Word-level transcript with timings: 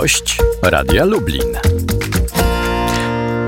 Gość 0.00 0.38
Radia 0.62 1.04
Lublin. 1.04 1.58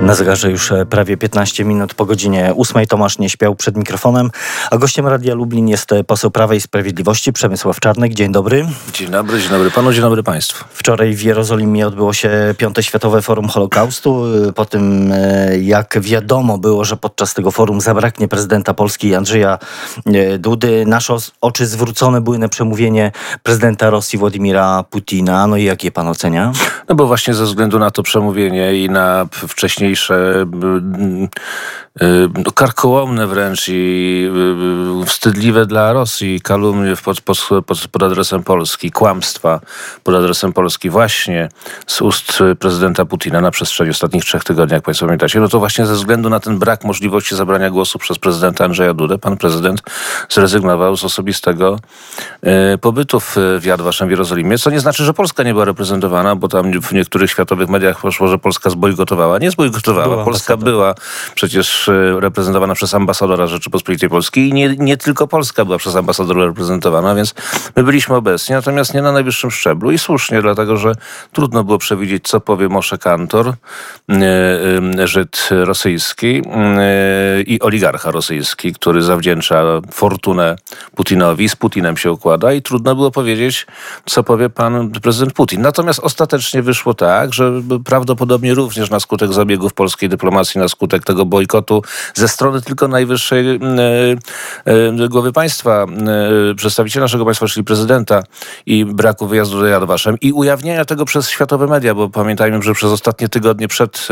Na 0.03 0.15
zegarze 0.15 0.51
już 0.51 0.73
e, 0.73 0.87
prawie 0.87 1.17
15 1.17 1.65
minut 1.65 1.95
po 1.95 2.07
godzinie 2.07 2.55
8. 2.57 2.87
Tomasz 2.87 3.19
nie 3.19 3.31
śpiał 3.31 3.55
przed 3.55 3.77
mikrofonem, 3.77 4.31
a 4.71 4.77
gościem 4.77 5.07
Radia 5.07 5.35
Lublin 5.35 5.69
jest 5.69 5.93
e, 5.93 6.05
poseł 6.05 6.31
Prawa 6.31 6.55
i 6.55 6.61
Sprawiedliwości 6.61 7.33
Przemysław 7.33 7.81
Czarnek. 7.81 8.15
Dzień 8.15 8.33
dobry. 8.33 8.67
Dzień 8.93 9.11
dobry, 9.11 9.41
dzień 9.41 9.51
dobry 9.51 9.71
panu, 9.71 9.93
dzień 9.93 10.03
dobry 10.03 10.23
państwu. 10.23 10.65
Wczoraj 10.71 11.15
w 11.15 11.23
Jerozolimie 11.23 11.87
odbyło 11.87 12.13
się 12.13 12.31
Piąte 12.59 12.83
Światowe 12.83 13.23
Forum 13.23 13.49
Holokaustu. 13.49 14.25
E, 14.49 14.53
po 14.53 14.65
tym, 14.65 15.15
jak 15.61 16.01
wiadomo 16.01 16.59
było, 16.59 16.85
że 16.85 16.97
podczas 16.97 17.35
tego 17.35 17.51
forum 17.51 17.81
zabraknie 17.81 18.29
prezydenta 18.29 18.75
Polski 18.75 19.15
Andrzeja 19.15 19.59
Dudy, 20.39 20.85
nasze 20.87 21.17
oczy 21.41 21.67
zwrócone 21.67 22.21
były 22.21 22.39
na 22.39 22.49
przemówienie 22.49 23.13
prezydenta 23.43 23.91
Rosji 23.91 24.19
Władimira 24.19 24.85
Putina. 24.91 25.47
No 25.47 25.57
i 25.57 25.65
jak 25.65 25.85
je 25.85 25.93
pan 25.93 26.09
ocenia? 26.09 26.53
No 26.89 26.95
bo 26.95 27.07
właśnie 27.07 27.35
ze 27.35 27.45
względu 27.45 27.79
na 27.79 27.91
to 27.91 28.03
przemówienie 28.03 28.85
i 28.85 28.91
na 28.91 29.27
wcześniejsze 29.49 29.86
mniejsze 29.87 30.47
Y, 32.03 32.29
no, 32.45 32.53
karkołomne 32.53 33.27
wręcz 33.27 33.69
i 33.69 33.73
y, 33.73 35.03
y, 35.03 35.07
wstydliwe 35.07 35.67
dla 35.67 35.93
Rosji 35.93 36.41
kalumnie 36.41 36.95
pod, 37.05 37.21
pod, 37.21 37.39
pod, 37.93 38.03
adresem 38.03 38.43
Polski, 38.43 38.91
kłamstwa 38.91 39.61
pod 40.05 40.15
adresem 40.15 40.53
Polski 40.53 40.91
właśnie 40.91 41.49
z 41.87 42.03
ust 42.03 42.43
prezydenta 42.59 43.05
Putina 43.05 43.41
na 43.41 43.51
przestrzeni 43.51 43.91
ostatnich 43.91 44.25
trzech 44.25 44.45
tygodni, 44.45 44.75
jak 44.75 44.83
Państwo 44.83 45.07
pamiętacie, 45.07 45.41
no 45.41 45.49
to 45.49 45.59
właśnie 45.59 45.87
ze 45.87 45.95
względu 45.95 46.31
na 46.31 46.41
ten 46.41 46.59
brak 46.59 46.85
możliwości 46.85 47.37
zabrania 47.37 47.71
głosu 47.71 47.99
przez 47.99 48.19
prezydenta 48.19 48.65
Andrzeja 48.65 48.95
Dudę, 48.95 49.19
pan 49.19 49.37
prezydent 49.37 49.83
zrezygnował 50.29 50.97
z 50.97 51.05
osobistego 51.05 51.79
pobytu 52.81 53.21
w, 53.21 53.37
Vashem 53.79 54.09
w 54.09 54.11
Jerozolimie, 54.11 54.59
co 54.59 54.71
nie 54.71 54.81
znaczy, 54.81 55.05
że 55.05 55.15
Polska 55.15 55.43
nie 55.43 55.53
była 55.53 55.65
reprezentowana, 55.65 56.37
bo 56.37 56.49
tam 56.49 56.81
w 56.81 56.93
niektórych 56.93 57.31
światowych 57.31 57.69
mediach 57.69 58.01
poszło, 58.01 58.29
że 58.29 58.39
Polska 58.39 58.71
zbojkotowała. 58.71 59.39
Nie 59.39 59.51
Była 59.85 60.25
Polska 60.25 60.57
była 60.57 60.95
przecież 61.35 61.91
reprezentowana 62.19 62.75
przez 62.75 62.95
ambasadora 62.95 63.47
Rzeczypospolitej 63.47 64.09
Polskiej 64.09 64.49
i 64.49 64.53
nie, 64.53 64.77
nie 64.79 64.97
tylko 64.97 65.27
Polska 65.27 65.65
była 65.65 65.79
przez 65.79 65.97
ambasadora 65.97 66.45
reprezentowana, 66.45 67.15
więc 67.15 67.35
my 67.77 67.83
byliśmy 67.83 68.15
obecni, 68.15 68.55
natomiast 68.55 68.95
nie 68.95 69.03
na 69.03 69.13
najwyższym 69.13 69.51
szczeblu. 69.51 69.91
I 69.91 69.99
słusznie, 69.99 70.43
dlatego 70.43 70.77
że 70.77 70.93
trudno 71.33 71.65
było 71.65 71.79
przewidzieć, 71.79 72.29
co 72.29 72.41
powie 72.41 72.69
Moshe 72.69 72.99
Kantor, 72.99 73.49
e, 73.49 73.55
e, 74.99 75.07
Żyd 75.07 75.49
rosyjski 75.51 76.43
e, 76.47 77.43
i 77.43 77.61
oligarcha 77.61 78.11
rosyjski, 78.11 78.73
który 78.73 79.03
zawdzięcza 79.03 79.65
fortunę 79.93 80.57
Putinowi, 80.95 81.49
z 81.49 81.57
Putinem 81.57 81.97
się 81.97 82.13
układa 82.13 82.53
i 82.53 82.63
trudno 82.63 82.95
było 82.95 83.11
powiedzieć, 83.11 83.67
co 84.07 84.25
powie 84.25 84.51
pan 84.51 84.91
prezydent 84.91 85.33
Putin. 85.33 85.63
Natomiast 85.63 86.01
ostatecznie 86.01 86.63
wyszło 86.63 86.95
tak, 86.95 87.35
że 87.35 87.53
prawdopodobnie 87.85 88.55
również 88.55 88.91
na 88.91 89.01
skutek 89.01 89.33
zabiegów 89.67 89.75
polskiej 89.75 90.09
dyplomacji, 90.09 90.61
na 90.61 90.69
skutek 90.69 91.05
tego 91.05 91.25
bojkotu 91.25 91.83
ze 92.15 92.29
strony 92.29 92.63
tylko 92.63 92.89
najwyższej 92.89 93.47
e, 93.47 93.61
e, 94.65 95.09
głowy 95.09 95.33
państwa, 95.33 95.87
e, 96.51 96.55
przedstawiciela 96.55 97.05
naszego 97.05 97.25
państwa, 97.25 97.47
czyli 97.47 97.65
prezydenta 97.65 98.23
i 98.67 98.85
braku 98.85 99.27
wyjazdu 99.27 99.61
do 99.61 99.67
Yad 99.67 99.85
Vashem 99.85 100.17
i 100.21 100.33
ujawnienia 100.33 100.85
tego 100.85 101.05
przez 101.05 101.29
światowe 101.29 101.67
media, 101.67 101.95
bo 101.95 102.09
pamiętajmy, 102.09 102.63
że 102.63 102.75
przez 102.75 102.91
ostatnie 102.93 103.29
tygodnie 103.29 103.69
przed 103.69 104.09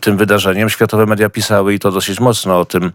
tym 0.00 0.16
wydarzeniem 0.16 0.70
światowe 0.70 1.06
media 1.06 1.30
pisały 1.30 1.74
i 1.74 1.78
to 1.78 1.90
dosyć 1.90 2.20
mocno 2.20 2.60
o 2.60 2.64
tym 2.64 2.92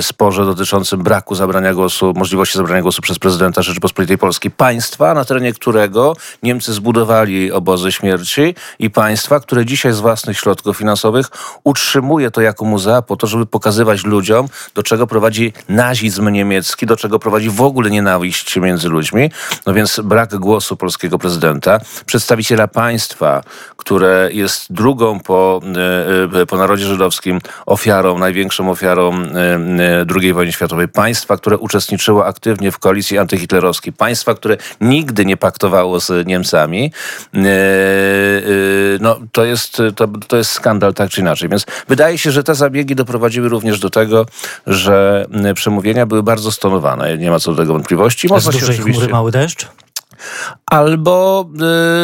sporze 0.00 0.44
dotyczącym 0.44 1.02
braku 1.02 1.34
zabrania 1.34 1.74
głosu, 1.74 2.12
możliwości 2.16 2.58
zabrania 2.58 2.82
głosu 2.82 3.02
przez 3.02 3.18
prezydenta 3.18 3.62
Rzeczypospolitej 3.62 4.18
Polskiej. 4.18 4.50
Państwa, 4.50 5.14
na 5.14 5.24
terenie 5.24 5.52
którego 5.52 6.16
Niemcy 6.42 6.72
zbudowali 6.72 7.52
obozy 7.52 7.92
śmierci 7.92 8.54
i 8.78 8.90
państwa, 8.90 9.40
które 9.40 9.66
dzisiaj 9.66 9.92
z 9.92 10.00
własnych 10.00 10.38
środków 10.38 10.71
finansowych 10.74 11.26
utrzymuje 11.64 12.30
to 12.30 12.40
jako 12.40 12.64
muzea 12.64 13.02
po 13.02 13.16
to, 13.16 13.26
żeby 13.26 13.46
pokazywać 13.46 14.04
ludziom, 14.04 14.48
do 14.74 14.82
czego 14.82 15.06
prowadzi 15.06 15.52
nazizm 15.68 16.28
niemiecki, 16.28 16.86
do 16.86 16.96
czego 16.96 17.18
prowadzi 17.18 17.50
w 17.50 17.60
ogóle 17.60 17.90
nienawiść 17.90 18.56
między 18.56 18.88
ludźmi. 18.88 19.30
No 19.66 19.74
więc 19.74 20.00
brak 20.04 20.36
głosu 20.36 20.76
polskiego 20.76 21.18
prezydenta, 21.18 21.78
przedstawiciela 22.06 22.68
państwa, 22.68 23.42
które 23.76 24.28
jest 24.32 24.72
drugą 24.72 25.20
po, 25.20 25.60
e, 26.34 26.40
e, 26.40 26.46
po 26.46 26.56
narodzie 26.56 26.84
żydowskim 26.84 27.40
ofiarą, 27.66 28.18
największą 28.18 28.70
ofiarą 28.70 29.12
e, 29.14 30.06
II 30.20 30.32
wojny 30.32 30.52
światowej. 30.52 30.88
Państwa, 30.88 31.36
które 31.36 31.58
uczestniczyło 31.58 32.26
aktywnie 32.26 32.70
w 32.70 32.78
koalicji 32.78 33.18
antyhitlerowskiej. 33.18 33.92
Państwa, 33.92 34.34
które 34.34 34.56
nigdy 34.80 35.26
nie 35.26 35.36
paktowało 35.36 36.00
z 36.00 36.26
Niemcami. 36.26 36.92
No, 39.00 39.18
to 39.32 39.44
jest, 39.44 39.82
to, 39.96 40.08
to 40.28 40.36
jest 40.36 40.60
skandal 40.62 40.94
tak 40.94 41.10
czy 41.10 41.20
inaczej. 41.20 41.48
Więc 41.48 41.66
wydaje 41.88 42.18
się, 42.18 42.30
że 42.30 42.44
te 42.44 42.54
zabiegi 42.54 42.94
doprowadziły 42.94 43.48
również 43.48 43.80
do 43.80 43.90
tego, 43.90 44.26
że 44.66 45.26
przemówienia 45.54 46.06
były 46.06 46.22
bardzo 46.22 46.52
stonowane. 46.52 47.18
Nie 47.18 47.30
ma 47.30 47.38
co 47.38 47.50
do 47.50 47.56
tego 47.56 47.72
wątpliwości. 47.72 48.28
Można 48.28 48.52
się 48.52 48.58
oczywiście... 48.58 48.92
chmury, 48.92 49.08
mały 49.08 49.30
deszcz? 49.30 49.68
Albo, 50.72 51.48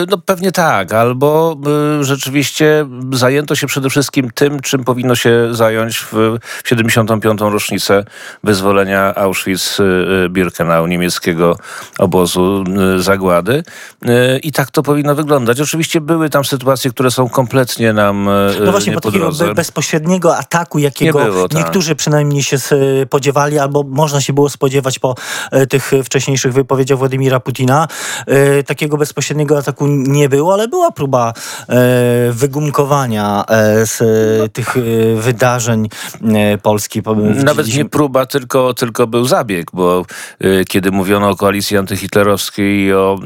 y, 0.03 0.07
no 0.11 0.19
pewnie 0.19 0.53
tak, 0.53 0.93
albo 0.93 1.57
y, 2.01 2.05
rzeczywiście 2.05 2.87
zajęto 3.13 3.55
się 3.55 3.67
przede 3.67 3.91
wszystkim 3.91 4.31
tym, 4.31 4.61
czym 4.61 4.85
powinno 4.85 5.17
się 5.17 5.49
zająć 5.51 5.99
w 5.99 6.39
75. 6.65 7.41
rocznicę 7.41 8.05
wyzwolenia 8.45 9.15
Auschwitz-Birkenau, 9.15 10.89
niemieckiego 10.89 11.57
obozu 11.99 12.65
y, 12.97 13.03
zagłady. 13.03 13.63
I 14.43 14.53
tak 14.53 14.71
to 14.71 14.83
powinno 14.83 15.15
wyglądać. 15.15 15.61
Oczywiście 15.61 16.01
były 16.01 16.31
tam 16.31 16.45
sytuacje, 16.45 16.91
które 16.91 17.11
są 17.11 17.29
kompletnie 17.29 17.93
nam 17.93 18.29
No 18.65 18.71
właśnie, 18.71 18.93
bo 18.93 19.01
takiego 19.01 19.31
bezpośredniego 19.55 20.37
ataku, 20.37 20.79
jakiego 20.79 21.25
było, 21.25 21.49
tak. 21.49 21.59
niektórzy 21.59 21.95
przynajmniej 21.95 22.43
się 22.43 22.57
spodziewali, 22.59 23.59
albo 23.59 23.83
można 23.83 24.21
się 24.21 24.33
było 24.33 24.49
spodziewać 24.51 24.99
po 24.99 25.15
tych 25.69 25.91
wcześniejszych 26.05 26.53
wypowiedziach 26.53 26.99
Władimira 26.99 27.41
Putina, 27.41 27.89
E, 28.27 28.63
takiego 28.63 28.97
bezpośredniego 28.97 29.59
ataku 29.59 29.87
nie 29.87 30.29
było, 30.29 30.55
ale 30.55 30.69
była 30.69 30.91
próba 30.91 31.33
e, 31.69 31.75
wygumkowania 32.33 33.45
e, 33.49 33.87
z 33.87 33.99
tych 34.53 34.77
wydarzeń 35.17 35.89
Polski. 36.63 37.03
Nawet 37.45 37.77
nie 37.77 37.85
próba, 37.85 38.27
tylko, 38.27 38.75
tylko 38.75 39.07
był 39.07 39.25
zabieg, 39.25 39.71
bo 39.73 40.05
kiedy 40.69 40.91
mówiono 40.91 41.29
o 41.29 41.37
koalicji 41.37 41.77
antyhitlerowskiej 41.77 42.85
i 42.85 42.93
o 42.93 43.19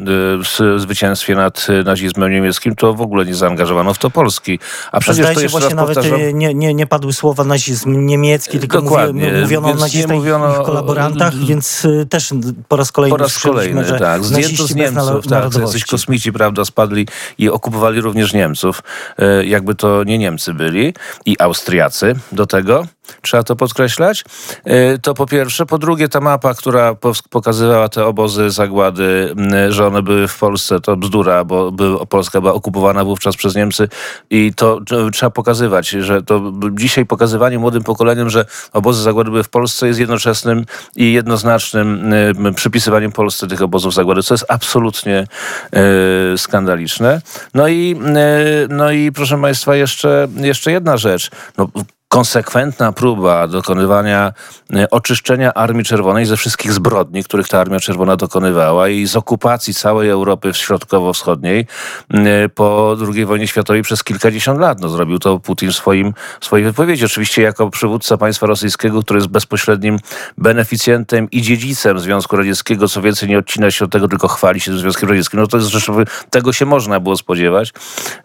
zwycięstwie 0.77 1.35
nad 1.35 1.67
nazizmem 1.85 2.33
niemieckim, 2.33 2.75
to 2.75 2.95
w 2.95 3.01
ogóle 3.01 3.25
nie 3.25 3.35
zaangażowano 3.35 3.95
w 3.95 3.99
to 3.99 4.11
Polski. 4.11 4.59
A 4.93 5.01
przecież 5.01 5.17
Zdaje 5.17 5.35
to 5.35 5.41
jeszcze 5.41 5.59
właśnie 5.59 5.75
nawet 5.75 5.95
powtarzam... 5.95 6.21
nie, 6.39 6.55
nie, 6.55 6.75
nie 6.75 6.87
padły 6.87 7.13
słowa 7.13 7.45
nazizm 7.45 8.07
niemiecki, 8.07 8.59
tylko 8.59 8.83
Dokładnie. 8.83 9.33
mówiono 9.41 9.69
o 9.71 9.75
nazistach 9.75 10.17
mówiono... 10.17 10.65
kolaborantach, 10.65 11.35
więc 11.35 11.87
też 12.11 12.35
po 12.69 12.77
raz 12.77 12.93
kolejny 12.93 13.17
po 13.19 13.23
raz 13.25 13.39
kolejny, 13.39 13.85
że 13.85 13.99
tak. 13.99 14.25
Zdjęto 14.25 14.67
z 14.67 14.72
Niemców 14.75 15.05
Niemców, 15.05 15.27
tak, 15.27 15.63
jacyś 15.63 15.85
kosmici, 15.85 16.33
prawda, 16.33 16.65
spadli 16.65 17.07
i 17.39 17.49
okupowali 17.49 18.01
również 18.01 18.33
Niemców, 18.33 18.83
e, 19.19 19.45
jakby 19.45 19.75
to 19.75 20.05
nie 20.05 20.19
Niemcy 20.19 20.55
byli 20.55 20.95
i 21.27 21.37
Austriacy 21.39 22.15
do 22.33 22.47
tego. 22.47 22.87
Trzeba 23.23 23.43
to 23.43 23.57
podkreślać. 23.57 24.25
E, 24.65 24.99
to 24.99 25.15
po 25.15 25.27
pierwsze. 25.27 25.67
Po 25.67 25.79
drugie, 25.79 26.09
ta 26.09 26.21
mapa, 26.21 26.55
która 26.55 26.97
pokazywała 27.31 27.89
te 27.89 28.07
obozy 28.07 28.51
zagłady, 28.51 29.35
że 29.69 29.87
one 29.87 30.03
były 30.03 30.29
w 30.29 30.39
Polsce, 30.39 30.81
to 30.81 30.97
bzdura, 30.97 31.45
bo 31.45 31.73
Polska 32.09 32.41
była 32.41 32.53
okupowana 32.53 33.05
wówczas 33.05 33.37
przez 33.37 33.55
Niemcy 33.55 33.89
i 34.31 34.53
to 34.57 34.81
trzeba 35.13 35.31
pokazywać, 35.31 35.89
że 35.89 36.23
to 36.23 36.53
dzisiaj 36.73 37.07
pokazywanie 37.07 37.59
młodym 37.59 37.83
pokoleniom, 37.83 38.31
że 38.31 38.45
obozy 38.73 39.03
zagłady 39.03 39.31
były 39.31 39.45
w 39.45 39.49
Polsce 39.49 39.87
jest 39.87 40.01
jednoczesnym 40.01 40.65
i 40.97 41.13
jednoznacznym 41.13 42.15
przypisywaniem 42.55 43.13
Polsce 43.13 43.47
tych 43.47 43.63
obozów 43.63 43.95
zagłady, 43.95 44.23
co 44.23 44.35
jest 44.35 44.45
absolutnie 44.49 45.27
e, 45.73 46.39
skandaliczne. 46.39 47.21
No 47.55 47.69
i, 47.69 47.97
e, 48.17 48.67
no 48.69 48.91
i 48.91 49.13
proszę 49.13 49.41
Państwa, 49.41 49.77
jeszcze, 49.77 50.29
jeszcze 50.37 50.73
jedna 50.73 50.97
rzecz. 50.97 51.31
No, 51.59 51.69
konsekwentna 52.13 52.93
próba 52.93 53.49
dokonywania 53.49 54.33
e, 54.75 54.91
oczyszczenia 54.91 55.55
Armii 55.55 55.85
Czerwonej 55.85 56.27
ze 56.27 56.37
wszystkich 56.37 56.73
zbrodni, 56.73 57.25
których 57.25 57.49
ta 57.49 57.61
Armia 57.61 57.81
Czerwona 57.81 58.17
dokonywała 58.17 58.89
i 58.89 59.07
z 59.07 59.17
okupacji 59.17 59.75
całej 59.75 60.11
Europy 60.11 60.55
środkowo-wschodniej 60.55 61.67
e, 62.11 62.49
po 62.49 62.97
II 63.15 63.25
wojnie 63.25 63.49
światowej 63.49 63.83
przez 63.83 64.05
kilkadziesiąt 64.05 64.61
lat. 64.61 64.81
No, 64.81 64.89
zrobił 64.89 65.19
to 65.19 65.39
Putin 65.39 65.71
w 65.71 65.75
swoim, 65.75 66.15
swojej 66.41 66.65
wypowiedzi. 66.67 67.05
Oczywiście 67.05 67.43
jako 67.43 67.71
przywódca 67.71 68.17
państwa 68.17 68.47
rosyjskiego, 68.47 69.03
który 69.03 69.19
jest 69.19 69.31
bezpośrednim 69.31 69.99
beneficjentem 70.39 71.31
i 71.31 71.43
dziedzicem 71.43 71.99
Związku 71.99 72.37
Radzieckiego, 72.37 72.89
co 72.89 73.03
więcej 73.03 73.29
nie 73.29 73.39
odcina 73.39 73.71
się 73.71 73.85
od 73.85 73.93
tego, 73.93 74.09
tylko 74.09 74.29
chwali 74.29 74.61
się 74.61 74.79
Związkiem 74.79 75.09
Radzieckim. 75.09 75.41
No 75.41 75.47
to 75.47 75.57
jest 75.57 75.69
rzecz, 75.69 75.87
tego 76.31 76.53
się 76.53 76.67
można 76.67 77.01
było 77.01 77.17
spodziewać 77.17 77.73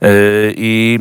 e, 0.01 0.07
i, 0.51 0.99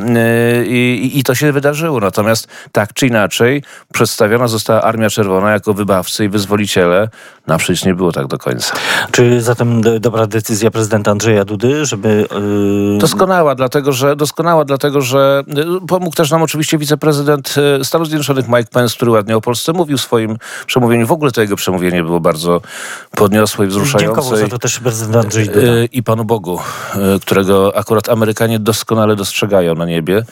i, 0.67 1.19
i 1.19 1.25
to 1.25 1.35
się 1.35 1.53
wydarzyło. 1.53 2.01
Natomiast 2.01 2.49
tak 2.77 2.93
czy 2.93 3.07
inaczej 3.07 3.63
przedstawiona 3.93 4.49
została 4.49 4.83
Armia 4.83 5.11
Czerwona 5.11 5.53
jako 5.53 5.75
wybawcy 5.75 6.25
i 6.25 6.29
wyzwoliciele. 6.29 7.09
Na 7.47 7.59
przecież 7.59 7.85
nie 7.85 7.95
było 7.95 8.13
tak 8.13 8.27
do 8.27 8.39
końca. 8.39 8.75
Czy 9.11 9.43
zatem 9.43 9.81
dobra 10.01 10.27
decyzja 10.27 10.71
prezydenta 10.71 11.11
Andrzeja 11.11 11.45
Dudy, 11.45 11.87
żeby... 11.87 12.27
Yy... 12.93 12.99
Doskonała, 12.99 13.55
dlatego 13.55 13.93
że, 13.93 14.17
doskonała, 14.17 14.65
dlatego 14.65 15.01
że 15.01 15.43
y, 15.83 15.87
pomógł 15.87 16.17
też 16.17 16.31
nam 16.31 16.43
oczywiście 16.43 16.79
wiceprezydent 16.79 17.55
y, 17.81 17.85
Stanów 17.85 18.09
Zjednoczonych 18.09 18.49
Mike 18.49 18.71
Pence, 18.73 18.97
który 18.97 19.11
ładnie 19.11 19.37
o 19.37 19.41
Polsce 19.41 19.73
mówił 19.73 19.99
w 19.99 20.01
swoim 20.01 20.37
przemówieniu. 20.67 21.07
W 21.07 21.13
ogóle 21.13 21.31
to 21.31 21.41
jego 21.41 21.57
przemówienie 21.57 22.03
było 22.03 22.21
bardzo 22.21 22.61
podniosłe 23.11 23.67
i 23.67 23.69
wzruszające. 23.69 24.07
Dziękował 24.07 24.37
za 24.37 24.49
to 24.49 24.59
też 24.59 24.81
prezydent 24.81 25.17
Andrzej 25.17 25.47
Duda. 25.47 25.61
Y, 25.61 25.89
I 25.93 26.03
Panu 26.03 26.25
Bogu, 26.25 26.59
którego 27.21 27.77
akurat 27.77 28.09
Amerykanie 28.09 28.59
doskonale 28.59 29.17
dostrzegają 29.17 29.75
na 29.75 29.87
niebie. 29.87 30.23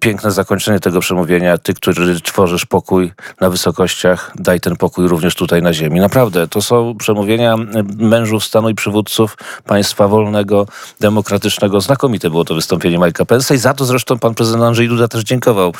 Piękne 0.00 0.30
zakończenie 0.30 0.80
tego 0.80 1.00
przemówienia. 1.00 1.47
Ty, 1.58 1.74
który 1.74 2.20
tworzysz 2.20 2.66
pokój 2.66 3.12
na 3.40 3.50
wysokościach, 3.50 4.32
daj 4.36 4.60
ten 4.60 4.76
pokój 4.76 5.08
również 5.08 5.34
tutaj 5.34 5.62
na 5.62 5.72
ziemi. 5.72 6.00
Naprawdę, 6.00 6.48
to 6.48 6.62
są 6.62 6.94
przemówienia 6.98 7.56
mężów 7.96 8.44
stanu 8.44 8.68
i 8.68 8.74
przywódców 8.74 9.36
państwa 9.64 10.08
wolnego, 10.08 10.66
demokratycznego. 11.00 11.80
Znakomite 11.80 12.30
było 12.30 12.44
to 12.44 12.54
wystąpienie 12.54 12.98
Mike'a 12.98 13.24
Pence'a 13.24 13.54
i 13.54 13.58
za 13.58 13.74
to 13.74 13.84
zresztą 13.84 14.18
pan 14.18 14.34
prezydent 14.34 14.64
Andrzej 14.64 14.88
Duda 14.88 15.08
też 15.08 15.24
dziękował 15.24 15.72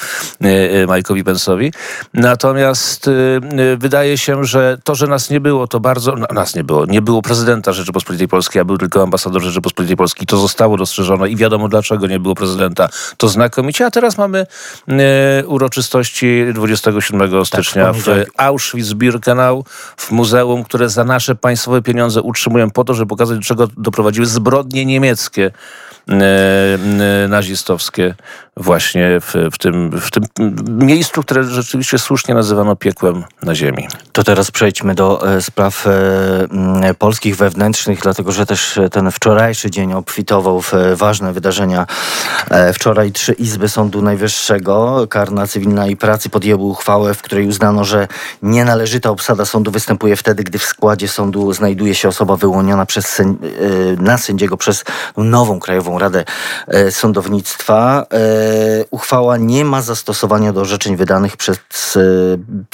e, 0.45 0.47
e, 0.47 0.87
Mike'owi 0.87 1.25
Pence'owi. 1.25 1.73
Natomiast 2.15 3.09
e, 3.09 3.13
wydaje 3.77 4.19
się, 4.19 4.45
że 4.45 4.79
to, 4.85 4.95
że 4.95 5.07
nas 5.07 5.31
nie 5.31 5.41
było, 5.41 5.67
to 5.67 5.81
bardzo... 5.81 6.15
Nas 6.17 6.55
nie 6.55 6.65
było. 6.65 6.87
Nie 6.87 7.03
było 7.03 7.23
prezydenta 7.23 7.73
Rzeczypospolitej 7.73 8.29
Polskiej, 8.29 8.63
a 8.63 8.65
był 8.65 8.79
tylko 8.79 9.03
ambasador 9.03 9.43
Rzeczypospolitej 9.43 9.97
Polskiej. 9.97 10.27
To 10.27 10.37
zostało 10.37 10.77
dostrzeżone 10.77 11.31
i 11.31 11.37
wiadomo 11.37 11.69
dlaczego 11.69 12.07
nie 12.07 12.21
było 12.21 12.35
prezydenta. 12.35 12.89
To 13.17 13.29
znakomicie. 13.29 13.87
A 13.87 13.91
teraz 13.91 14.19
mamy 14.19 14.47
uroczystości 15.59 16.45
27 16.55 17.31
tak, 17.31 17.47
stycznia 17.47 17.93
w 17.93 18.07
Auschwitz-Birkenau, 18.37 19.65
w 19.97 20.11
muzeum, 20.11 20.65
które 20.65 20.89
za 20.89 21.05
nasze 21.05 21.35
państwowe 21.35 21.83
pieniądze 21.83 22.23
utrzymują 22.23 22.71
po 22.71 22.85
to, 22.85 22.95
żeby 22.95 23.09
pokazać, 23.09 23.39
do 23.39 23.45
czego 23.45 23.69
doprowadziły 23.77 24.27
zbrodnie 24.27 24.85
niemieckie 24.85 25.51
e, 26.09 26.79
nazistowskie 27.29 28.15
właśnie 28.61 29.21
w, 29.21 29.35
w, 29.53 29.59
tym, 29.59 29.91
w 30.01 30.11
tym 30.11 30.25
miejscu, 30.79 31.23
które 31.23 31.45
rzeczywiście 31.45 31.99
słusznie 31.99 32.35
nazywano 32.35 32.77
piekłem 32.77 33.25
na 33.43 33.55
ziemi. 33.55 33.89
To 34.13 34.25
teraz 34.25 34.51
przejdźmy 34.51 34.95
do 34.95 35.35
e, 35.37 35.43
spraw 35.43 35.87
e, 35.87 36.95
polskich 36.99 37.37
wewnętrznych, 37.37 38.01
dlatego 38.01 38.33
że 38.33 38.47
też 38.47 38.81
ten 38.93 39.11
wczorajszy 39.11 39.71
dzień 39.71 39.93
obfitował 39.93 40.61
w 40.61 40.73
ważne 40.95 41.33
wydarzenia. 41.33 41.87
E, 42.51 42.73
wczoraj 42.73 43.13
trzy 43.13 43.33
izby 43.33 43.69
Sądu 43.69 44.03
Najwyższego, 44.03 45.07
Karna, 45.11 45.47
Cywilna 45.47 45.87
i 45.87 45.97
Pracy 45.97 46.31
podjęły 46.31 46.65
uchwałę, 46.65 47.15
w 47.15 47.23
której 47.23 47.47
uznano, 47.47 47.85
że 47.85 48.09
nienależyta 48.43 49.11
obsada 49.11 49.45
sądu 49.45 49.71
występuje 49.71 50.17
wtedy, 50.17 50.45
gdy 50.45 50.59
w 50.59 50.65
składzie 50.65 51.09
sądu 51.09 51.53
znajduje 51.53 51.95
się 51.95 52.09
osoba 52.09 52.37
wyłoniona 52.37 52.87
przez, 52.87 53.23
na 53.99 54.19
sędziego 54.19 54.57
przez 54.57 54.85
nową 55.17 55.61
Krajową 55.61 55.99
Radę 55.99 56.25
Sądownictwa. 56.91 58.07
E, 58.49 58.85
uchwała 58.91 59.37
nie 59.37 59.65
ma 59.65 59.83
zastosowania 59.83 60.53
do 60.53 60.61
orzeczeń 60.61 60.97
wydanych 60.97 61.37
przez 61.37 61.59
e, 61.97 62.01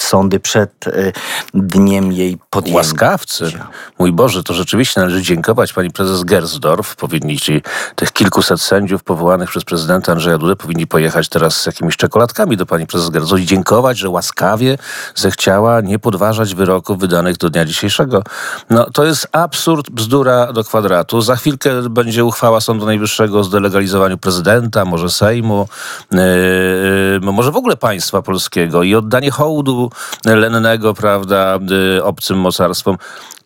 sądy 0.00 0.40
przed 0.40 0.70
e, 0.86 1.12
dniem 1.54 2.12
jej 2.12 2.38
podjęcia. 2.50 2.76
Łaskawcy. 2.76 3.52
Mój 3.98 4.12
Boże, 4.12 4.42
to 4.42 4.54
rzeczywiście 4.54 5.00
należy 5.00 5.22
dziękować 5.22 5.72
pani 5.72 5.90
prezes 5.90 6.24
Gersdorf. 6.24 6.96
Powinni 6.96 7.38
ci 7.38 7.62
tych 7.96 8.12
kilkuset 8.12 8.60
sędziów 8.60 9.02
powołanych 9.02 9.50
przez 9.50 9.64
prezydenta 9.64 10.12
Andrzeja 10.12 10.38
Dudę 10.38 10.56
powinni 10.56 10.86
pojechać 10.86 11.28
teraz 11.28 11.62
z 11.62 11.66
jakimiś 11.66 11.96
czekoladkami 11.96 12.56
do 12.56 12.66
pani 12.66 12.86
prezes 12.86 13.10
Gersdorf 13.10 13.42
i 13.42 13.46
dziękować, 13.46 13.98
że 13.98 14.08
łaskawie 14.08 14.78
zechciała 15.14 15.80
nie 15.80 15.98
podważać 15.98 16.54
wyroków 16.54 16.98
wydanych 16.98 17.36
do 17.36 17.50
dnia 17.50 17.64
dzisiejszego. 17.64 18.22
No 18.70 18.86
to 18.92 19.04
jest 19.04 19.28
absurd, 19.32 19.90
bzdura 19.90 20.52
do 20.52 20.64
kwadratu. 20.64 21.20
Za 21.20 21.36
chwilkę 21.36 21.88
będzie 21.88 22.24
uchwała 22.24 22.60
Sądu 22.60 22.86
Najwyższego 22.86 23.38
o 23.38 23.44
zdelegalizowaniu 23.44 24.18
prezydenta, 24.18 24.84
może 24.84 25.10
Sejmu, 25.10 25.63
E, 26.12 26.18
e, 26.18 27.32
może 27.32 27.50
w 27.52 27.56
ogóle 27.56 27.76
państwa 27.76 28.22
polskiego 28.22 28.82
i 28.82 28.94
oddanie 28.94 29.30
hołdu 29.30 29.90
lennego, 30.24 30.94
prawda, 30.94 31.58
e, 31.98 32.04
obcym 32.04 32.38
mocarstwom. 32.38 32.96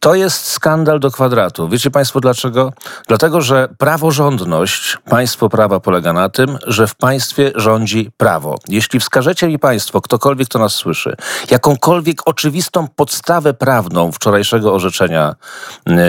To 0.01 0.15
jest 0.15 0.47
skandal 0.47 1.01
do 1.01 1.11
kwadratu. 1.11 1.69
Wiecie 1.69 1.91
Państwo 1.91 2.21
dlaczego? 2.21 2.73
Dlatego, 3.09 3.41
że 3.41 3.69
praworządność, 3.79 4.99
państwo 5.11 5.49
prawa 5.49 5.81
polega 5.81 6.13
na 6.13 6.29
tym, 6.29 6.59
że 6.67 6.87
w 6.87 6.95
państwie 6.95 7.53
rządzi 7.55 8.11
prawo. 8.17 8.59
Jeśli 8.69 9.01
wskażecie 9.01 9.49
mi 9.49 9.59
Państwo, 9.59 10.01
ktokolwiek 10.01 10.49
to 10.49 10.59
nas 10.59 10.75
słyszy, 10.75 11.17
jakąkolwiek 11.51 12.29
oczywistą 12.29 12.89
podstawę 12.97 13.55
prawną 13.55 14.13
wczorajszego 14.13 14.75
orzeczenia 14.75 15.35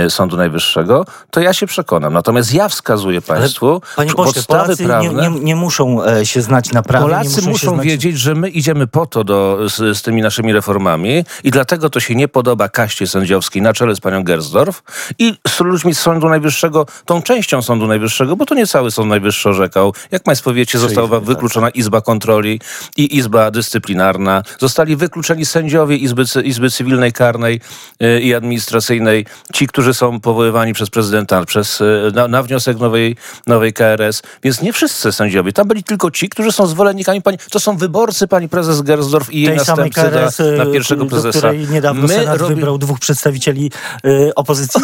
y, 0.06 0.10
Sądu 0.10 0.38
Najwyższego, 0.38 1.06
to 1.32 1.40
ja 1.40 1.54
się 1.54 1.68
przekonam. 1.68 2.14
Natomiast 2.14 2.54
ja 2.54 2.70
wskazuję 2.70 3.22
Państwu 3.22 3.82
Panie 3.96 4.14
pośle, 4.14 4.34
podstawy 4.34 4.64
Polacy 4.64 4.86
prawne. 4.86 5.30
Nie, 5.30 5.30
nie, 5.30 5.40
nie 5.40 5.56
muszą 5.56 6.04
e, 6.06 6.26
się 6.26 6.42
znać 6.42 6.72
na 6.72 6.84
prawie. 6.84 7.06
Polacy 7.06 7.36
muszą, 7.36 7.50
muszą 7.50 7.80
wiedzieć, 7.80 8.20
że 8.20 8.36
my 8.36 8.50
idziemy 8.50 8.88
po 8.88 9.06
to 9.06 9.24
do, 9.24 9.70
z, 9.70 9.98
z 9.98 10.02
tymi 10.02 10.22
naszymi 10.22 10.54
reformami 10.54 11.26
i 11.44 11.52
dlatego 11.52 11.90
to 11.90 12.00
się 12.00 12.16
nie 12.16 12.28
podoba 12.28 12.70
kaście 12.70 13.08
sędziowskiej 13.08 13.62
na 13.62 13.74
czele 13.80 13.96
z 13.96 14.00
panią 14.00 14.24
Gersdorf 14.24 14.84
i 15.20 15.38
z 15.48 15.60
ludźmi 15.60 15.96
z 15.96 16.00
Sądu 16.00 16.30
Najwyższego, 16.30 16.86
tą 17.06 17.22
częścią 17.22 17.62
Sądu 17.62 17.88
Najwyższego, 17.88 18.36
bo 18.36 18.46
to 18.46 18.56
nie 18.56 18.68
cały 18.68 18.92
Sąd 18.92 19.10
Najwyższy 19.10 19.50
orzekał. 19.50 19.94
Jak 20.12 20.24
państwo 20.24 20.54
wiecie, 20.54 20.80
została 20.80 21.10
tak. 21.10 21.24
wykluczona 21.24 21.70
Izba 21.70 22.02
Kontroli 22.02 22.60
i 22.98 23.18
Izba 23.18 23.52
Dyscyplinarna. 23.52 24.44
Zostali 24.60 24.96
wykluczeni 24.96 25.46
sędziowie 25.46 25.96
Izby, 25.96 26.24
Izby 26.44 26.70
Cywilnej, 26.70 27.14
Karnej 27.14 27.62
yy, 28.00 28.22
i 28.22 28.34
Administracyjnej, 28.34 29.26
ci, 29.54 29.68
którzy 29.68 29.94
są 29.94 30.20
powoływani 30.20 30.74
przez 30.74 30.90
prezydenta 30.90 31.46
przez, 31.46 31.80
yy, 31.80 32.12
na, 32.14 32.28
na, 32.28 32.44
wniosek 32.44 32.80
nowej, 32.80 33.16
nowej 33.48 33.74
KRS. 33.74 34.22
Więc 34.44 34.62
nie 34.62 34.74
wszyscy 34.74 35.12
sędziowie. 35.12 35.54
Tam 35.54 35.68
byli 35.68 35.84
tylko 35.84 36.12
ci, 36.12 36.30
którzy 36.30 36.52
są 36.52 36.68
zwolennikami 36.68 37.22
pani. 37.22 37.38
To 37.52 37.60
są 37.60 37.78
wyborcy 37.78 38.28
pani 38.28 38.50
prezes 38.50 38.82
Gersdorf 38.82 39.34
i 39.34 39.42
jej 39.42 39.56
następcy 39.56 40.02
KRS, 40.02 40.40
na, 40.40 40.66
na 40.66 40.72
pierwszego 40.72 41.06
prezesa. 41.06 41.40
której 41.40 41.68
niedawno 41.68 42.08
My 42.08 42.14
Senat 42.14 42.38
robi... 42.38 42.56
wybrał 42.56 42.78
dwóch 42.78 43.00
przedstawicieli 43.00 43.69
y, 44.06 44.32
opozycji. 44.36 44.82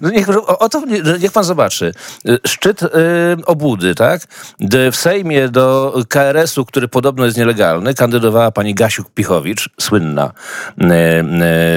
No 0.00 0.10
niech, 0.10 0.28
o, 0.46 0.68
to, 0.68 0.82
niech 1.20 1.32
pan 1.32 1.44
zobaczy. 1.44 1.92
Y, 2.28 2.38
szczyt 2.46 2.82
y, 2.82 2.86
obudy, 3.46 3.94
tak? 3.94 4.22
W 4.92 4.96
Sejmie 4.96 5.48
do 5.48 5.94
KRS-u, 6.08 6.64
który 6.64 6.88
podobno 6.88 7.24
jest 7.24 7.36
nielegalny, 7.36 7.94
kandydowała 7.94 8.50
pani 8.50 8.74
Gasiuk-Pichowicz, 8.74 9.68
słynna 9.80 10.32
y, 10.78 10.84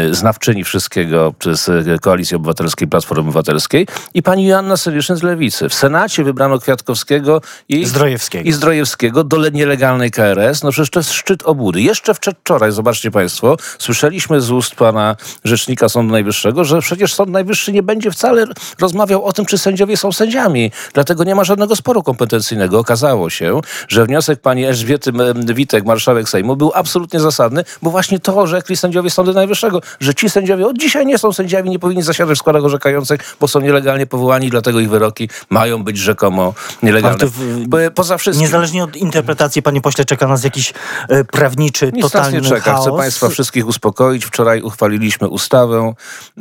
y, 0.10 0.16
znawczyni 0.16 0.64
wszystkiego 0.64 1.34
przez 1.40 1.70
Koalicji 2.02 2.38
Obywatelskiej, 2.38 2.88
Platformy 2.88 3.22
Obywatelskiej 3.22 3.88
i 4.14 4.24
pani 4.24 4.48
Joanna 4.48 4.78
Seliszyn 4.78 5.16
z 5.16 5.24
Lewicy. 5.24 5.70
W 5.70 5.74
Senacie 5.74 6.24
wybrano 6.24 6.60
Kwiatkowskiego 6.60 7.42
i 7.70 7.86
Zdrojewskiego, 7.86 8.50
i 8.50 8.52
Zdrojewskiego 8.52 9.24
do 9.24 9.50
nielegalnej 9.50 10.12
KRS. 10.12 10.64
No 10.64 10.72
przecież 10.72 10.90
to 10.90 11.00
jest 11.00 11.12
szczyt 11.12 11.44
obudy. 11.44 11.82
Jeszcze 11.82 12.14
wczoraj, 12.14 12.72
zobaczcie 12.72 13.12
państwo, 13.12 13.58
słyszeliśmy 13.80 14.42
z 14.42 14.52
ust 14.52 14.76
pana 14.76 15.16
rzecznika 15.44 15.90
Sądu 15.90 16.12
Najwyższego, 16.12 16.51
że 16.62 16.82
przecież 16.82 17.14
Sąd 17.14 17.32
Najwyższy 17.32 17.72
nie 17.72 17.84
będzie 17.84 18.12
wcale 18.12 18.46
rozmawiał 18.80 19.26
o 19.26 19.34
tym, 19.34 19.46
czy 19.46 19.58
sędziowie 19.58 19.98
są 19.98 20.12
sędziami. 20.12 20.72
Dlatego 20.94 21.24
nie 21.24 21.36
ma 21.36 21.44
żadnego 21.44 21.76
sporu 21.76 22.04
kompetencyjnego. 22.04 22.80
Okazało 22.80 23.30
się, 23.30 23.62
że 23.88 24.06
wniosek 24.06 24.42
pani 24.42 24.66
Elżbiety 24.66 25.12
Witek, 25.36 25.86
marszałek 25.86 26.30
Sejmu, 26.30 26.56
był 26.56 26.72
absolutnie 26.76 27.20
zasadny, 27.20 27.64
bo 27.82 27.92
właśnie 27.92 28.20
to 28.20 28.38
orzekli 28.38 28.78
sędziowie 28.78 29.10
Sądu 29.10 29.34
Najwyższego, 29.34 29.82
że 30.00 30.16
ci 30.16 30.30
sędziowie 30.30 30.68
od 30.68 30.78
dzisiaj 30.78 31.06
nie 31.06 31.18
są 31.18 31.34
sędziami, 31.34 31.70
nie 31.70 31.80
powinni 31.80 32.04
zasiadać 32.04 32.38
w 32.38 32.40
składach 32.40 32.64
orzekających, 32.64 33.36
bo 33.40 33.48
są 33.48 33.60
nielegalnie 33.60 34.06
powołani, 34.06 34.50
dlatego 34.50 34.80
ich 34.80 34.90
wyroki 34.90 35.30
mają 35.50 35.84
być 35.84 35.98
rzekomo 35.98 36.54
nielegalne. 36.84 37.26
W, 37.26 37.92
poza 37.96 38.18
wszystkim... 38.18 38.42
Niezależnie 38.42 38.84
od 38.84 38.96
interpretacji, 38.96 39.62
panie 39.62 39.82
pośle, 39.82 40.06
czeka 40.06 40.28
nas 40.28 40.44
jakiś 40.44 40.74
e, 41.10 41.24
prawniczy, 41.24 41.92
Nic 41.94 42.04
totalny 42.04 42.42
nas 42.42 42.44
nie 42.44 42.50
czeka. 42.50 42.72
Chaos. 42.72 42.86
Chcę 42.86 42.98
państwa 42.98 43.30
wszystkich 43.30 43.68
uspokoić. 43.68 44.26
Wczoraj 44.26 44.62
uchwaliliśmy 44.62 45.28
ustawę, 45.28 45.94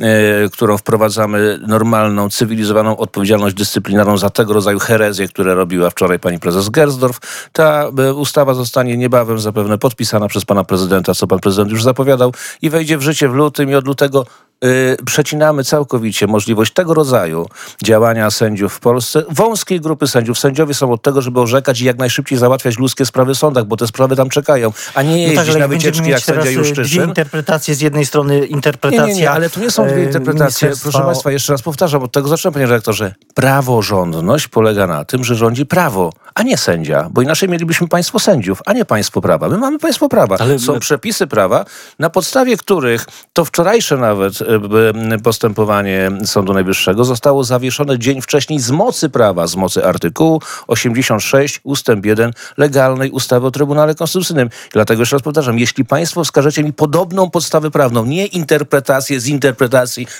którą 0.53 0.77
wprowadzamy 0.77 1.59
normalną, 1.67 2.29
cywilizowaną 2.29 2.97
odpowiedzialność 2.97 3.55
dyscyplinarną 3.55 4.17
za 4.17 4.29
tego 4.29 4.53
rodzaju 4.53 4.79
herezję, 4.79 5.27
które 5.27 5.55
robiła 5.55 5.89
wczoraj 5.89 6.19
pani 6.19 6.39
prezes 6.39 6.69
Gersdorf. 6.69 7.19
Ta 7.53 7.89
e, 7.97 8.13
ustawa 8.13 8.53
zostanie 8.53 8.97
niebawem 8.97 9.39
zapewne 9.39 9.77
podpisana 9.77 10.27
przez 10.27 10.45
pana 10.45 10.63
prezydenta, 10.63 11.13
co 11.13 11.27
pan 11.27 11.39
prezydent 11.39 11.71
już 11.71 11.83
zapowiadał 11.83 12.33
i 12.61 12.69
wejdzie 12.69 12.97
w 12.97 13.01
życie 13.01 13.29
w 13.29 13.33
lutym 13.33 13.69
i 13.69 13.75
od 13.75 13.87
lutego 13.87 14.25
y, 14.65 14.97
przecinamy 15.05 15.63
całkowicie 15.63 16.27
możliwość 16.27 16.73
tego 16.73 16.93
rodzaju 16.93 17.47
działania 17.83 18.31
sędziów 18.31 18.73
w 18.73 18.79
Polsce, 18.79 19.23
wąskiej 19.29 19.81
grupy 19.81 20.07
sędziów. 20.07 20.39
Sędziowie 20.39 20.73
są 20.73 20.91
od 20.91 21.01
tego, 21.01 21.21
żeby 21.21 21.39
orzekać 21.39 21.81
i 21.81 21.85
jak 21.85 21.97
najszybciej 21.97 22.37
załatwiać 22.37 22.77
ludzkie 22.77 23.05
sprawy 23.05 23.33
w 23.33 23.37
sądach, 23.37 23.65
bo 23.65 23.77
te 23.77 23.87
sprawy 23.87 24.15
tam 24.15 24.29
czekają, 24.29 24.73
a 24.93 25.01
nie 25.01 25.21
jeździć 25.21 25.47
no 25.47 25.53
tak, 25.53 25.59
na 25.59 25.67
wycieczki 25.67 26.09
jak 26.09 26.19
sędzia 26.19 26.49
y, 26.49 26.53
Juszczyszyn. 26.53 26.97
Dwie 26.97 27.03
interpretacje, 27.03 27.75
z 27.75 27.81
jednej 27.81 28.05
strony 28.05 28.45
interpretacja... 28.45 29.05
Nie, 29.05 29.13
nie, 29.13 29.21
nie 29.21 29.31
ale 29.31 29.49
tu 29.49 29.59
nie 29.59 29.71
są 29.71 29.87
dwie 29.91 30.03
interpretacje. 30.03 30.71
Proszę 30.81 31.01
Państwa, 31.01 31.31
jeszcze 31.31 31.53
raz 31.53 31.61
powtarzam, 31.61 32.03
od 32.03 32.11
tego 32.11 32.27
zacząłem, 32.27 32.53
panie 32.53 32.65
redaktorze. 32.65 33.15
Praworządność 33.33 34.47
polega 34.47 34.87
na 34.87 35.05
tym, 35.05 35.23
że 35.23 35.35
rządzi 35.35 35.65
prawo, 35.65 36.13
a 36.35 36.43
nie 36.43 36.57
sędzia, 36.57 37.09
bo 37.11 37.21
inaczej 37.21 37.49
mielibyśmy 37.49 37.87
państwo 37.87 38.19
sędziów, 38.19 38.61
a 38.65 38.73
nie 38.73 38.85
państwo 38.85 39.21
prawa. 39.21 39.49
My 39.49 39.57
mamy 39.57 39.79
państwo 39.79 40.09
prawa. 40.09 40.37
Ale... 40.39 40.59
Są 40.59 40.79
przepisy 40.79 41.27
prawa, 41.27 41.65
na 41.99 42.09
podstawie 42.09 42.57
których 42.57 43.05
to 43.33 43.45
wczorajsze 43.45 43.97
nawet 43.97 44.33
e, 45.11 45.19
postępowanie 45.19 46.11
Sądu 46.25 46.53
Najwyższego 46.53 47.05
zostało 47.05 47.43
zawieszone 47.43 47.99
dzień 47.99 48.21
wcześniej 48.21 48.59
z 48.59 48.71
mocy 48.71 49.09
prawa, 49.09 49.47
z 49.47 49.55
mocy 49.55 49.85
artykułu 49.85 50.41
86 50.67 51.59
ustęp 51.63 52.05
1 52.05 52.31
legalnej 52.57 53.11
ustawy 53.11 53.47
o 53.47 53.51
Trybunale 53.51 53.95
Konstytucyjnym. 53.95 54.49
Dlatego 54.73 55.01
jeszcze 55.01 55.15
raz 55.15 55.23
powtarzam, 55.23 55.59
jeśli 55.59 55.85
państwo 55.85 56.23
wskażecie 56.23 56.63
mi 56.63 56.73
podobną 56.73 57.29
podstawę 57.29 57.71
prawną, 57.71 58.05
nie 58.05 58.25
interpretację 58.25 59.19
z 59.19 59.27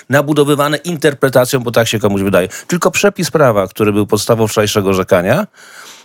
nabudowywane 0.08 0.76
interpretacją, 0.76 1.60
bo 1.60 1.70
tak 1.70 1.88
się 1.88 1.98
komuś 1.98 2.22
wydaje, 2.22 2.48
tylko 2.66 2.90
przepis 2.90 3.30
prawa, 3.30 3.68
który 3.68 3.92
był 3.92 4.06
podstawą 4.06 4.46
wczorajszego 4.46 4.90
orzekania, 4.90 5.46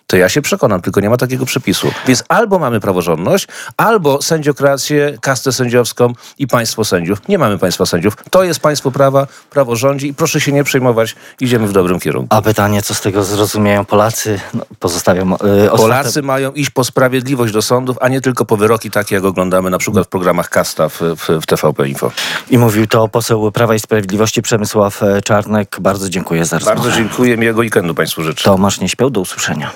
to 0.08 0.18
ja 0.18 0.30
się 0.30 0.42
przekonam, 0.42 0.82
tylko 0.82 1.02
nie 1.02 1.10
ma 1.10 1.18
takiego 1.18 1.46
przepisu. 1.46 1.92
Więc 2.08 2.24
albo 2.30 2.60
mamy 2.60 2.80
praworządność, 2.80 3.48
albo 3.78 4.22
sędziokrację, 4.22 5.18
kastę 5.22 5.52
sędziowską 5.52 6.14
i 6.38 6.48
państwo 6.48 6.86
sędziów. 6.86 7.28
Nie 7.28 7.38
mamy 7.38 7.58
państwa 7.58 7.86
sędziów. 7.86 8.14
To 8.30 8.44
jest 8.44 8.60
państwo 8.60 8.92
prawa, 8.92 9.28
prawo 9.50 9.76
rządzi 9.76 10.08
i 10.08 10.14
proszę 10.14 10.42
się 10.42 10.52
nie 10.52 10.64
przejmować, 10.64 11.16
idziemy 11.40 11.68
w 11.68 11.72
dobrym 11.72 12.00
kierunku. 12.00 12.36
A 12.36 12.42
pytanie, 12.42 12.82
co 12.82 12.94
z 12.94 13.02
tego 13.02 13.24
zrozumieją 13.24 13.86
Polacy? 13.86 14.40
No, 14.54 14.66
pozostawiam 14.80 15.36
yy, 15.64 15.70
Polacy 15.78 16.22
mają 16.22 16.52
iść 16.52 16.70
po 16.70 16.84
sprawiedliwość 16.84 17.54
do 17.54 17.62
sądów, 17.62 17.98
a 18.02 18.08
nie 18.08 18.22
tylko 18.22 18.46
po 18.46 18.58
wyroki 18.58 18.92
takie, 18.92 19.16
jak 19.16 19.26
oglądamy 19.26 19.70
na 19.70 19.78
przykład 19.78 20.06
w 20.06 20.10
programach 20.10 20.50
Kasta 20.50 20.90
w, 20.90 21.02
w, 21.02 21.30
w 21.42 21.46
TVP 21.46 21.88
Info. 21.88 22.12
I 22.50 22.58
mówił 22.58 22.88
to 22.88 23.08
poseł 23.08 23.52
Prawa 23.52 23.76
i 23.76 23.80
Sprawiedliwości 23.80 24.42
Przemysław 24.42 25.02
Czarnek. 25.24 25.78
Bardzo 25.80 26.10
dziękuję 26.10 26.46
za 26.46 26.60
rozmowę. 26.60 26.82
Bardzo 26.82 26.98
dziękuję, 26.98 27.38
miłego 27.38 27.60
weekendu 27.60 27.96
Państwu 27.96 28.24
życzę. 28.24 28.44
Tomasz 28.44 28.80
nie 28.80 28.90
śpiał, 28.90 29.10
do 29.10 29.22
usłyszenia. 29.22 29.72